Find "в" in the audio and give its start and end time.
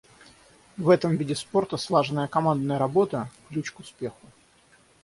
0.77-0.89